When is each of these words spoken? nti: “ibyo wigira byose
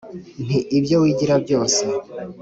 nti: 0.45 0.57
“ibyo 0.77 0.95
wigira 1.03 1.35
byose 1.43 1.81